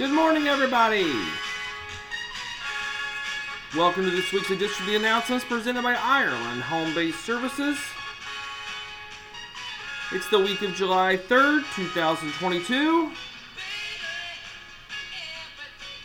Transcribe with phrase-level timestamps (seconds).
[0.00, 1.12] Good morning, everybody.
[3.76, 7.78] Welcome to this week's edition of the announcements presented by Ireland Home Based Services.
[10.10, 13.12] It's the week of July 3rd, 2022.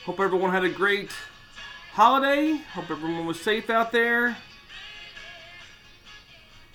[0.04, 1.12] Hope everyone had a great
[1.94, 2.58] holiday.
[2.74, 4.36] Hope everyone was safe out there.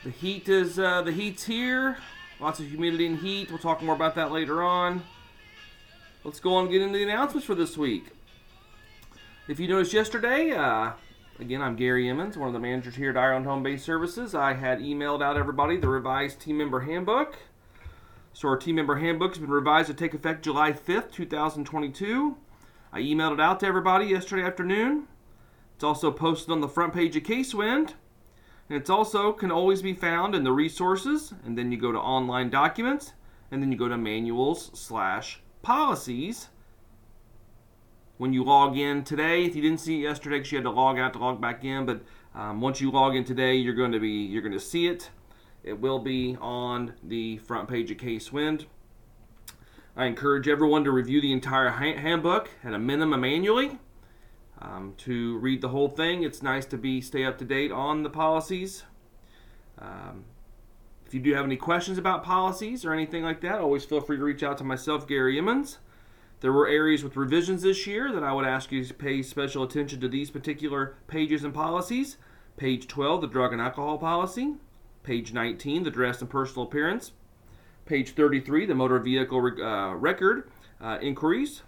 [0.05, 1.99] The heat is uh, the heat's here.
[2.41, 3.51] Lots of humidity and heat.
[3.51, 5.03] We'll talk more about that later on.
[6.23, 8.09] Let's go on and get into the announcements for this week.
[9.49, 10.93] If you noticed yesterday, uh,
[11.39, 14.35] again, I'm Gary Emmons, one of the managers here at Ireland Home Base Services.
[14.35, 17.39] I had emailed out everybody the revised team member handbook.
[18.35, 22.37] So our team member handbook has been revised to take effect July 5th, 2022.
[22.93, 25.09] I emailed it out to everybody yesterday afternoon.
[25.75, 27.95] It's also posted on the front page of Casewind.
[28.69, 31.99] And it's also can always be found in the resources, and then you go to
[31.99, 33.15] online documents,
[33.51, 36.49] and then you go to manuals slash policies.
[38.19, 40.71] When you log in today, if you didn't see it yesterday, because you had to
[40.71, 42.03] log out to log back in, but
[42.35, 45.11] um, once you log in today, you're going to be you're going to see it.
[45.63, 48.67] It will be on the front page of Casewind.
[49.97, 53.79] I encourage everyone to review the entire handbook at a minimum annually
[54.61, 56.23] um, to read the whole thing.
[56.23, 58.85] It's nice to be stay up to date on the policies.
[59.79, 60.25] Um,
[61.11, 64.17] if you do have any questions about policies or anything like that, always feel free
[64.17, 65.79] to reach out to myself, Gary Emmons.
[66.39, 69.65] There were areas with revisions this year that I would ask you to pay special
[69.65, 72.17] attention to these particular pages and policies.
[72.57, 74.55] Page 12, the drug and alcohol policy.
[75.03, 77.11] Page 19, the dress and personal appearance.
[77.87, 80.49] Page 33, the motor vehicle uh, record
[80.81, 81.63] uh, inquiries.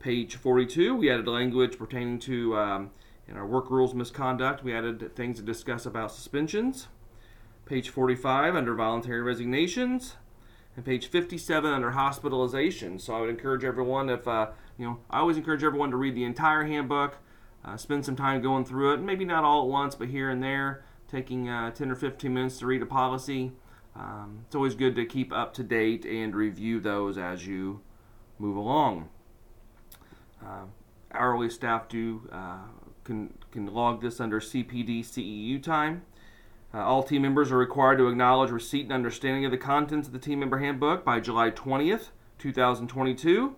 [0.00, 2.90] Page 42, we added language pertaining to um,
[3.28, 4.64] in our work rules misconduct.
[4.64, 6.88] We added things to discuss about suspensions.
[7.72, 10.16] Page 45 under voluntary resignations,
[10.76, 12.98] and page 57 under hospitalization.
[12.98, 16.14] So I would encourage everyone, if uh, you know, I always encourage everyone to read
[16.14, 17.16] the entire handbook,
[17.64, 19.00] uh, spend some time going through it.
[19.00, 22.58] Maybe not all at once, but here and there, taking uh, 10 or 15 minutes
[22.58, 23.52] to read a policy.
[23.96, 27.80] Um, it's always good to keep up to date and review those as you
[28.38, 29.08] move along.
[30.44, 30.64] Uh,
[31.10, 32.64] hourly staff do uh,
[33.04, 36.02] can can log this under CPD CEU time.
[36.74, 40.14] Uh, all team members are required to acknowledge receipt and understanding of the contents of
[40.14, 43.54] the team member handbook by July 20th, 2022,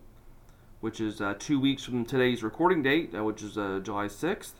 [0.80, 4.54] which is uh, two weeks from today's recording date, uh, which is uh, July 6th.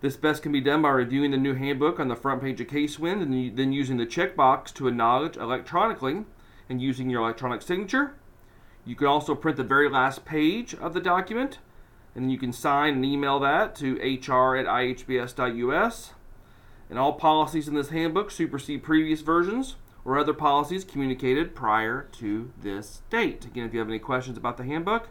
[0.00, 2.68] This best can be done by reviewing the new handbook on the front page of
[2.68, 6.24] Casewind and then using the checkbox to acknowledge electronically
[6.68, 8.14] and using your electronic signature.
[8.86, 11.58] You can also print the very last page of the document,
[12.14, 16.13] and you can sign and email that to hr at ihbs.us.
[16.94, 19.74] And all policies in this handbook supersede previous versions
[20.04, 23.44] or other policies communicated prior to this date.
[23.44, 25.08] Again, if you have any questions about the handbook,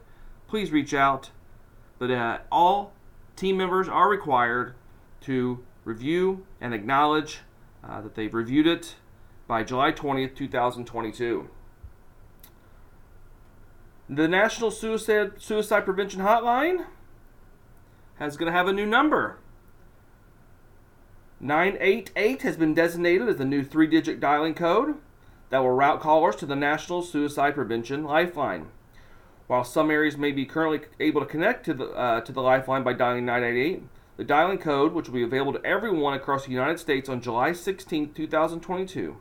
[0.48, 1.32] please reach out.
[2.00, 2.94] But uh, all
[3.36, 4.76] team members are required
[5.24, 7.40] to review and acknowledge
[7.84, 8.96] uh, that they've reviewed it
[9.46, 11.50] by July 20th, 2022.
[14.08, 16.86] The National Suicide Suicide Prevention Hotline
[18.22, 19.40] is going to have a new number.
[21.44, 24.96] 988 has been designated as the new three-digit dialing code
[25.50, 28.68] that will route callers to the National Suicide Prevention Lifeline.
[29.48, 32.84] While some areas may be currently able to connect to the uh, to the lifeline
[32.84, 33.84] by dialing 988,
[34.16, 37.52] the dialing code, which will be available to everyone across the United States on July
[37.52, 39.18] 16, 2022,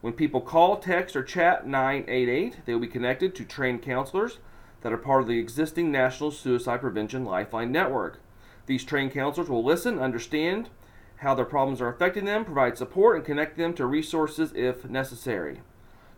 [0.00, 4.38] when people call, text, or chat 988, they will be connected to trained counselors
[4.80, 8.18] that are part of the existing National Suicide Prevention Lifeline Network.
[8.66, 10.68] These trained counselors will listen, understand
[11.22, 15.60] how their problems are affecting them, provide support, and connect them to resources if necessary.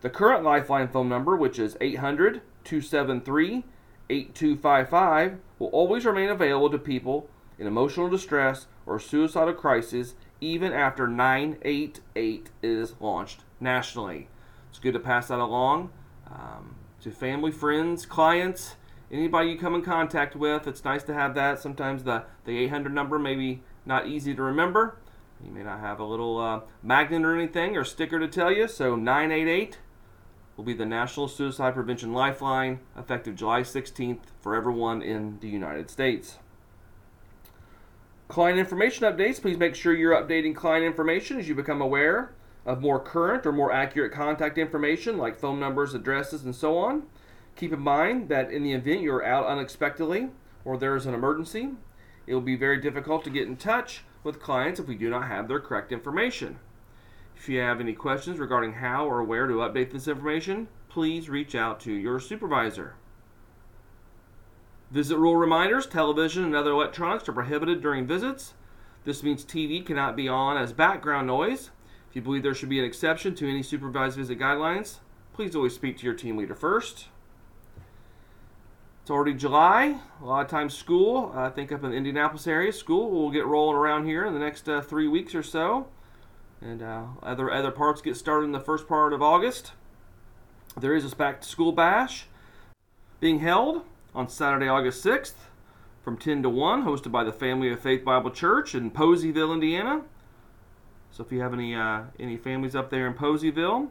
[0.01, 3.65] The current Lifeline phone number, which is 800 273
[4.11, 7.29] 8255, will always remain available to people
[7.59, 14.29] in emotional distress or suicidal crisis even after 988 is launched nationally.
[14.69, 15.91] It's good to pass that along
[16.31, 18.77] um, to family, friends, clients,
[19.11, 20.67] anybody you come in contact with.
[20.67, 21.61] It's nice to have that.
[21.61, 24.97] Sometimes the, the 800 number may be not easy to remember.
[25.45, 28.67] You may not have a little uh, magnet or anything or sticker to tell you.
[28.69, 29.79] So 988
[30.57, 35.91] will be the National Suicide Prevention Lifeline effective July 16th for everyone in the United
[35.91, 36.39] States.
[38.29, 39.41] Client information updates.
[39.41, 42.33] Please make sure you're updating client information as you become aware
[42.65, 47.03] of more current or more accurate contact information like phone numbers, addresses, and so on.
[47.57, 50.31] Keep in mind that in the event you're out unexpectedly
[50.65, 51.71] or there is an emergency,
[52.26, 55.29] it will be very difficult to get in touch with clients if we do not
[55.29, 56.59] have their correct information.
[57.37, 61.55] If you have any questions regarding how or where to update this information, please reach
[61.55, 62.94] out to your supervisor.
[64.91, 68.55] Visit rule reminders, television, and other electronics are prohibited during visits.
[69.05, 71.71] This means TV cannot be on as background noise.
[72.09, 74.99] If you believe there should be an exception to any supervised visit guidelines,
[75.32, 77.09] please always speak to your team leader first.
[79.05, 79.99] It's already July.
[80.23, 83.45] A lot of times, school, I think up in the Indianapolis area, school will get
[83.45, 85.89] rolling around here in the next uh, three weeks or so.
[86.62, 89.73] And uh, other, other parts get started in the first part of August.
[90.81, 92.29] There is a back to school bash
[93.21, 93.83] being held
[94.15, 95.35] on Saturday, August 6th
[96.03, 100.00] from 10 to 1, hosted by the Family of Faith Bible Church in Poseyville, Indiana.
[101.11, 103.91] So if you have any uh, any families up there in Poseyville,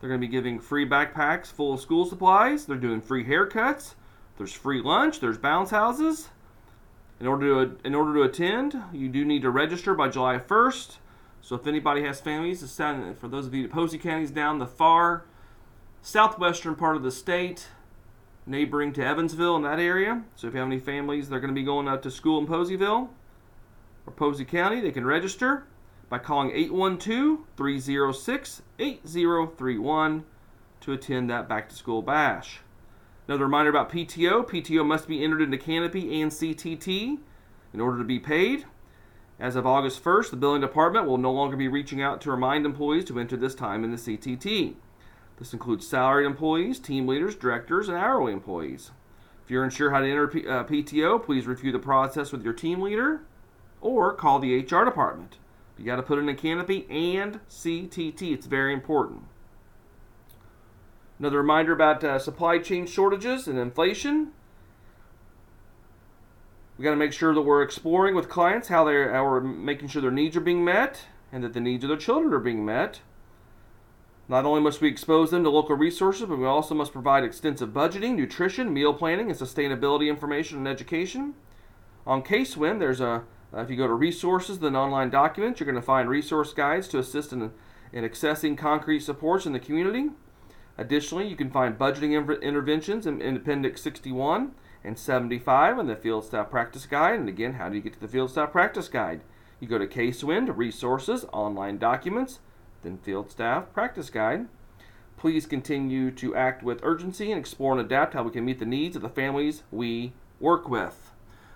[0.00, 2.66] they're going to be giving free backpacks full of school supplies.
[2.66, 3.94] They're doing free haircuts.
[4.38, 5.18] There's free lunch.
[5.20, 6.28] There's bounce houses.
[7.20, 10.98] In order to in order to attend, you do need to register by July 1st.
[11.42, 14.66] So if anybody has families, for those of you, in Posey County is down the
[14.66, 15.24] far
[16.02, 17.68] southwestern part of the state,
[18.46, 20.22] neighboring to Evansville in that area.
[20.36, 22.38] So if you have any families that are going to be going out to school
[22.38, 23.08] in Poseyville
[24.06, 25.64] or Posey County, they can register
[26.08, 30.24] by calling 812 306 8031
[30.80, 32.60] to attend that back to school bash.
[33.28, 37.18] Another reminder about PTO PTO must be entered into Canopy and CTT
[37.74, 38.64] in order to be paid.
[39.38, 42.64] As of August 1st, the billing department will no longer be reaching out to remind
[42.64, 44.76] employees to enter this time in the CTT.
[45.38, 48.92] This includes salaried employees, team leaders, directors, and hourly employees.
[49.44, 52.54] If you're unsure how to enter P- uh, PTO, please review the process with your
[52.54, 53.20] team leader
[53.82, 55.36] or call the HR department.
[55.76, 58.32] You got to put in a canopy and CTT.
[58.32, 59.24] It's very important.
[61.18, 64.32] Another reminder about uh, supply chain shortages and inflation.
[66.76, 69.88] We got to make sure that we're exploring with clients how they're how we're making
[69.88, 72.64] sure their needs are being met and that the needs of their children are being
[72.64, 73.00] met.
[74.28, 77.70] Not only must we expose them to local resources, but we also must provide extensive
[77.70, 81.34] budgeting, nutrition, meal planning, and sustainability information and education.
[82.06, 83.24] On CaseWin, there's a
[83.56, 86.86] uh, if you go to resources, then online documents, you're going to find resource guides
[86.88, 87.50] to assist in,
[87.92, 90.10] in accessing concrete supports in the community.
[90.78, 94.52] Additionally, you can find budgeting interventions in, in Appendix 61
[94.84, 97.18] and 75 in the Field Staff Practice Guide.
[97.18, 99.22] And again, how do you get to the Field Staff Practice Guide?
[99.58, 102.38] You go to CaseWin to Resources, Online Documents,
[102.82, 104.46] then Field Staff Practice Guide.
[105.16, 108.64] Please continue to act with urgency and explore and adapt how we can meet the
[108.64, 111.10] needs of the families we work with.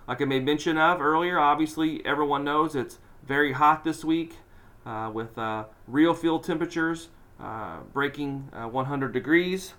[0.09, 4.39] Like I made mention of earlier, obviously everyone knows it's very hot this week
[4.85, 7.09] uh, with uh, real field temperatures
[7.41, 9.75] uh, breaking uh, 100 degrees.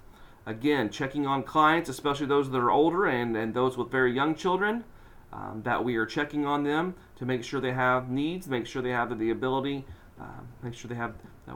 [0.46, 4.36] Again, checking on clients, especially those that are older and, and those with very young
[4.36, 4.84] children,
[5.32, 8.82] um, that we are checking on them to make sure they have needs, make sure
[8.82, 9.86] they have the ability,
[10.20, 10.26] uh,
[10.62, 11.14] make sure they have
[11.48, 11.56] uh,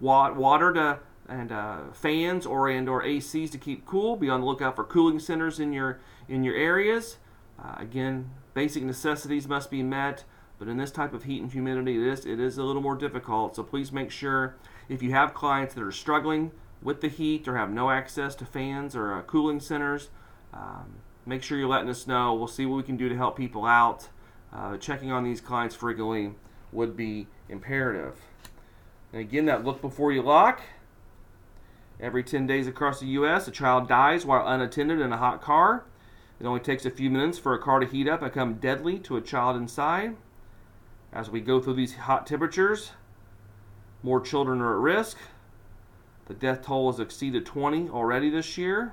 [0.00, 0.98] water to
[1.28, 4.16] and uh, fans or and or ACs to keep cool.
[4.16, 7.18] Be on the lookout for cooling centers in your in your areas.
[7.76, 10.24] Again, basic necessities must be met,
[10.58, 12.96] but in this type of heat and humidity, it is it is a little more
[12.96, 13.56] difficult.
[13.56, 14.56] So please make sure
[14.88, 16.52] if you have clients that are struggling
[16.82, 20.10] with the heat or have no access to fans or uh, cooling centers,
[20.52, 20.96] um,
[21.26, 22.34] make sure you're letting us know.
[22.34, 24.08] We'll see what we can do to help people out.
[24.52, 26.32] Uh, checking on these clients frequently
[26.72, 28.14] would be imperative.
[29.12, 30.62] And again, that look before you lock.
[32.00, 35.84] Every 10 days across the U.S., a child dies while unattended in a hot car.
[36.40, 38.98] It only takes a few minutes for a car to heat up and become deadly
[39.00, 40.16] to a child inside.
[41.12, 42.92] As we go through these hot temperatures,
[44.02, 45.18] more children are at risk.
[46.26, 48.92] The death toll has exceeded 20 already this year.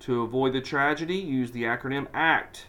[0.00, 2.66] To avoid the tragedy, use the acronym ACT.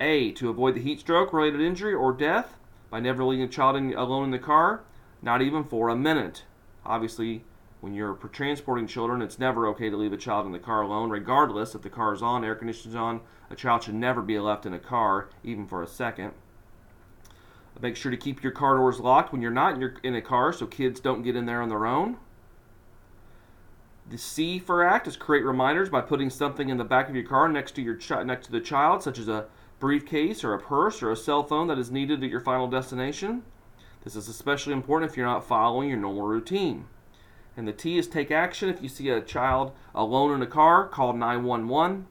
[0.00, 0.32] A.
[0.32, 2.56] To avoid the heat stroke related injury or death
[2.90, 4.82] by never leaving a child in, alone in the car,
[5.22, 6.44] not even for a minute.
[6.84, 7.44] Obviously,
[7.80, 11.10] when you're transporting children, it's never okay to leave a child in the car alone,
[11.10, 13.20] regardless if the car is on, air conditioning is on.
[13.50, 16.32] A child should never be left in a car, even for a second.
[17.80, 20.20] Make sure to keep your car doors locked when you're not in, your, in a
[20.20, 22.18] car so kids don't get in there on their own.
[24.08, 27.24] The C for ACT is create reminders by putting something in the back of your
[27.24, 29.46] car next to your next to the child, such as a
[29.78, 33.44] briefcase or a purse or a cell phone that is needed at your final destination.
[34.02, 36.86] This is especially important if you're not following your normal routine.
[37.56, 38.68] And the T is take action.
[38.68, 42.06] If you see a child alone in a car, call 911.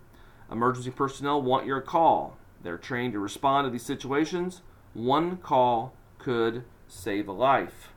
[0.52, 2.38] Emergency personnel want your call.
[2.64, 4.62] They're trained to respond to these situations
[4.94, 7.90] one call could save a life.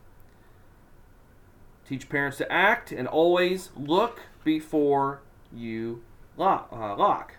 [1.87, 5.21] Teach parents to act and always look before
[5.53, 6.03] you
[6.37, 6.69] lock.
[6.73, 7.35] Uh, lock.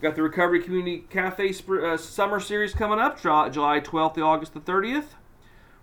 [0.00, 4.60] Got the Recovery Community Cafe uh, Summer Series coming up, July 12th to August the
[4.60, 5.08] 30th.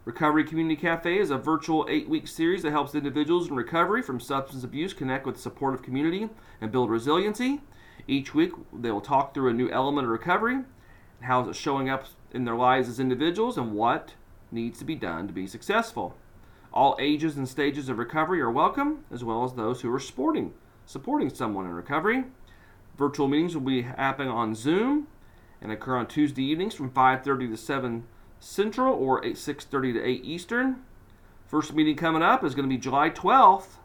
[0.06, 4.20] Recovery Community Cafe is a virtual eight week series that helps individuals in recovery from
[4.20, 6.29] substance abuse connect with a supportive community
[6.62, 7.62] and build resiliency.
[8.08, 10.62] Each week, they will talk through a new element of recovery,
[11.21, 14.13] how is it showing up in their lives as individuals, and what
[14.51, 16.15] needs to be done to be successful.
[16.74, 20.53] All ages and stages of recovery are welcome, as well as those who are sporting,
[20.86, 22.25] supporting someone in recovery.
[22.97, 25.07] Virtual meetings will be happening on Zoom
[25.62, 28.05] and occur on Tuesday evenings from 5:30 to 7
[28.39, 30.83] Central or 6:30 to 8 Eastern.
[31.47, 33.79] First meeting coming up is going to be July 12th.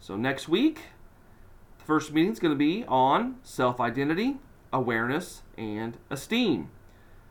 [0.00, 0.88] So next week,
[1.78, 4.38] the first meeting is going to be on self-identity,
[4.72, 6.70] awareness, and esteem.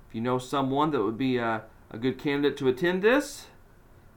[0.08, 3.48] If you know someone that would be a, a good candidate to attend this,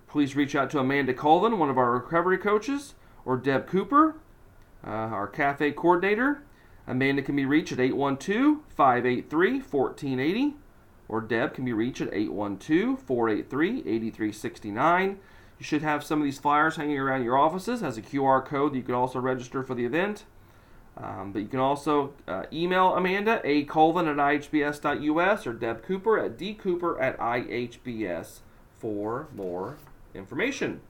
[0.08, 4.16] please reach out to Amanda Colvin, one of our recovery coaches, or Deb Cooper,
[4.86, 6.42] uh, our cafe coordinator.
[6.86, 10.56] Amanda can be reached at 812 583 1480,
[11.08, 15.18] or Deb can be reached at 812 483 8369.
[15.58, 18.72] You should have some of these flyers hanging around your offices as a QR code
[18.72, 20.24] that you can also register for the event.
[20.96, 26.18] Um, but you can also uh, email Amanda, a colvin at ihbs.us, or Deb Cooper
[26.18, 28.40] at dcooper at ihbs
[28.78, 29.76] for more
[30.14, 30.80] information.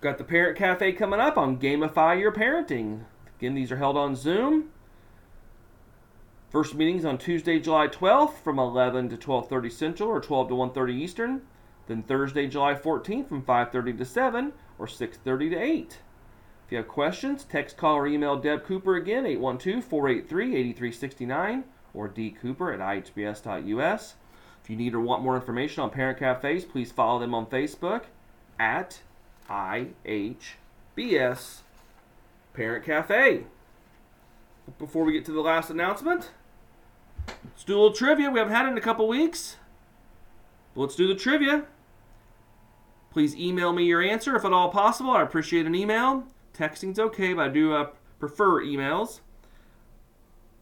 [0.00, 3.04] Got the Parent Cafe coming up on Gamify Your Parenting.
[3.38, 4.70] Again, these are held on Zoom.
[6.50, 10.94] First meetings on Tuesday, July 12th from 11 to 12:30 Central or 12 to 1:30
[10.94, 11.42] Eastern.
[11.88, 15.98] Then Thursday, July 14th from 5:30 to 7 or 6:30 to 8.
[16.66, 21.62] If you have questions, text, call, or email Deb Cooper again, 812-483-8369
[21.94, 24.14] or dcooper at ihbs.us.
[24.64, 28.06] If you need or want more information on parent cafes, please follow them on Facebook
[28.58, 28.98] at
[29.48, 29.92] IHBS
[32.52, 33.44] Parent Cafe.
[34.76, 36.32] Before we get to the last announcement,
[37.28, 38.28] let's do a little trivia.
[38.28, 39.54] We haven't had it in a couple weeks.
[40.74, 41.66] But let's do the trivia.
[43.12, 45.12] Please email me your answer if at all possible.
[45.12, 46.24] I appreciate an email.
[46.56, 49.20] Texting's okay, but I do uh, prefer emails.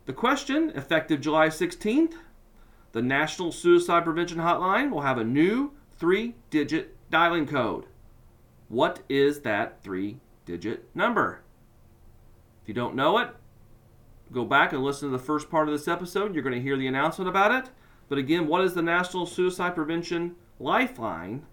[0.07, 2.15] The question, effective July 16th,
[2.93, 7.87] the National Suicide Prevention Hotline will have a new three digit dialing code.
[8.69, 11.43] What is that three digit number?
[12.63, 13.31] If you don't know it,
[14.33, 16.35] go back and listen to the first part of this episode.
[16.35, 17.71] You're going to hear the announcement about it.
[18.09, 21.47] But again, what is the National Suicide Prevention Lifeline?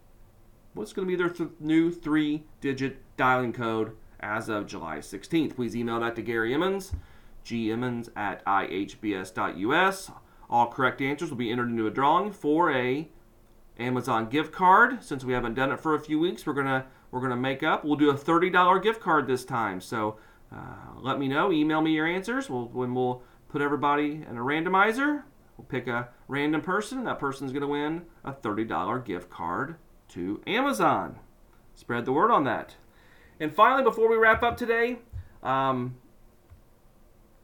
[0.74, 5.56] What's going to be their th- new three digit dialing code as of July 16th?
[5.56, 6.94] Please email that to Gary Emmons,
[7.46, 10.12] gemmons at ihbs.us.
[10.50, 13.08] All correct answers will be entered into a drawing for a
[13.80, 15.04] Amazon gift card.
[15.04, 17.84] Since we haven't done it for a few weeks, we're gonna we're gonna make up.
[17.84, 19.82] We'll do a $30 gift card this time.
[19.82, 20.18] So
[20.54, 21.52] uh, let me know.
[21.52, 22.50] Email me your answers.
[22.50, 25.24] We'll, when we'll put everybody in a randomizer,
[25.58, 27.04] we'll pick a random person.
[27.04, 29.76] That person's to win a $30 gift card
[30.10, 31.20] to Amazon.
[31.76, 32.76] Spread the word on that.
[33.42, 35.00] And finally, before we wrap up today,
[35.42, 35.96] um,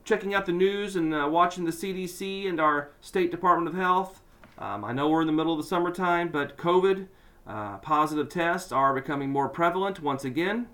[0.04, 4.22] checking out the news and uh, watching the CDC and our State Department of Health.
[4.60, 7.08] Um, I know we're in the middle of the summertime, but COVID
[7.48, 10.68] uh, positive tests are becoming more prevalent once again.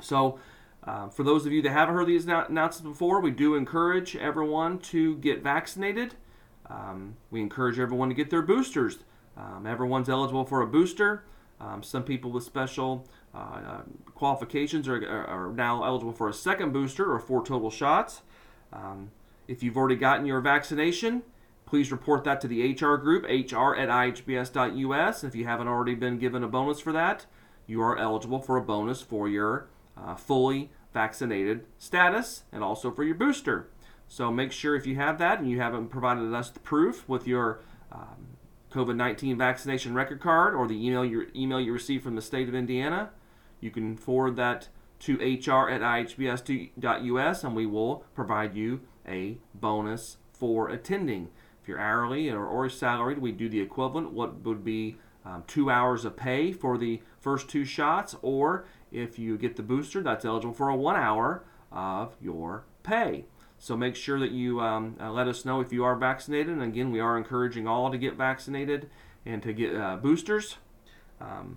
[0.00, 0.38] So,
[0.84, 4.78] uh, for those of you that haven't heard these announcements before, we do encourage everyone
[4.78, 6.14] to get vaccinated.
[6.70, 8.98] Um, we encourage everyone to get their boosters.
[9.36, 11.24] Um, everyone's eligible for a booster.
[11.60, 13.80] Um, some people with special uh, uh,
[14.14, 18.22] qualifications are, are, now eligible for a second booster or four total shots.
[18.72, 19.10] Um,
[19.48, 21.22] if you've already gotten your vaccination,
[21.64, 25.24] please report that to the HR group, hr at ihbs.us.
[25.24, 27.26] If you haven't already been given a bonus for that,
[27.66, 33.02] you are eligible for a bonus for your uh, fully vaccinated status and also for
[33.02, 33.68] your booster.
[34.08, 37.26] So make sure if you have that and you haven't provided us the proof with
[37.26, 37.60] your
[37.90, 38.35] um,
[38.76, 42.46] COVID 19 vaccination record card or the email you, email you received from the state
[42.46, 43.08] of Indiana,
[43.58, 44.68] you can forward that
[44.98, 51.30] to hr at ihbs.us and we will provide you a bonus for attending.
[51.62, 55.70] If you're hourly or, or salaried, we do the equivalent, what would be um, two
[55.70, 60.26] hours of pay for the first two shots, or if you get the booster, that's
[60.26, 63.24] eligible for a one hour of your pay.
[63.58, 66.48] So make sure that you um, uh, let us know if you are vaccinated.
[66.48, 68.90] And again, we are encouraging all to get vaccinated
[69.24, 70.56] and to get uh, boosters.
[71.20, 71.56] Um,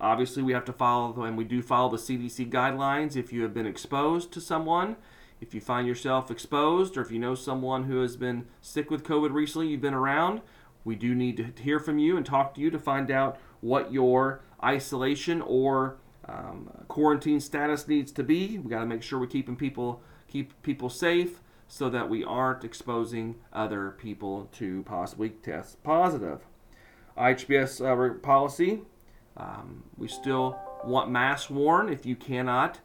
[0.00, 3.54] obviously, we have to follow, and we do follow the CDC guidelines if you have
[3.54, 4.96] been exposed to someone.
[5.40, 9.02] If you find yourself exposed, or if you know someone who has been sick with
[9.02, 10.42] COVID recently, you've been around,
[10.84, 13.92] we do need to hear from you and talk to you to find out what
[13.92, 15.96] your isolation or
[16.28, 18.58] um, quarantine status needs to be.
[18.58, 22.64] We got to make sure we're keeping people keep people safe so that we aren't
[22.64, 26.40] exposing other people to possibly test positive.
[27.16, 28.82] IHBS uh, policy:
[29.36, 32.80] um, we still want masks worn if you cannot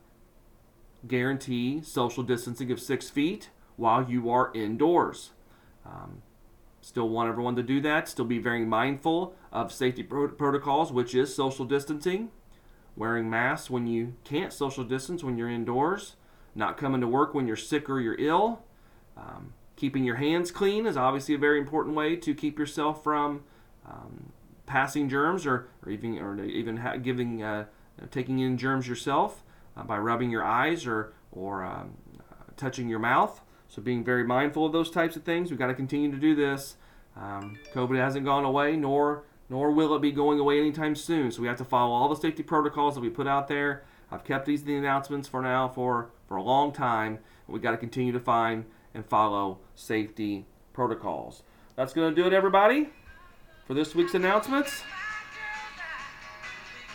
[1.08, 5.32] guarantee social distancing of six feet while you are indoors.
[5.86, 6.22] Um,
[6.82, 8.10] still want everyone to do that.
[8.10, 12.30] Still be very mindful of safety pro- protocols, which is social distancing,
[12.96, 16.16] wearing masks when you can't social distance when you're indoors,
[16.56, 18.64] not coming to work when you're sick or you're ill.
[19.18, 23.44] Um, keeping your hands clean is obviously a very important way to keep yourself from
[23.86, 24.32] um,
[24.66, 27.66] passing germs or, or even or even ha- giving uh,
[28.12, 29.44] taking in germs yourself
[29.78, 31.98] uh, by rubbing your eyes or or um,
[32.58, 33.42] touching your mouth.
[33.68, 35.50] So being very mindful of those types of things.
[35.50, 36.78] We've got to continue to do this.
[37.18, 41.32] Um, COVID hasn't gone away, nor nor will it be going away anytime soon.
[41.32, 43.84] So we have to follow all the safety protocols that we put out there.
[44.12, 47.20] I've kept these the announcements for now for for a long time.
[47.48, 51.44] We've got to continue to find and follow safety protocols.
[51.76, 52.90] That's going to do it, everybody,
[53.68, 54.84] for this week's announcements.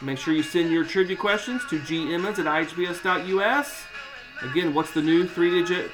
[0.02, 3.84] Make sure you send your trivia questions to gemmons at ihbs.us.
[4.42, 5.90] Again, what's the new three digit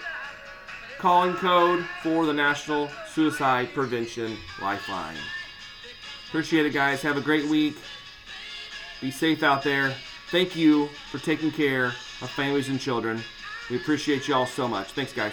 [0.98, 5.16] calling code for the National Suicide Prevention Lifeline?
[6.28, 7.02] Appreciate it, guys.
[7.02, 7.76] Have a great week.
[9.00, 9.94] Be safe out there.
[10.30, 13.22] Thank you for taking care of families and children.
[13.70, 14.92] We appreciate you all so much.
[14.92, 15.32] Thanks, guys.